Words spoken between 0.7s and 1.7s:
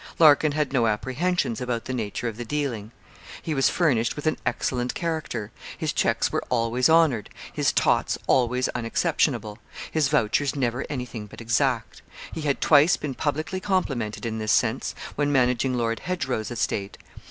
no apprehensions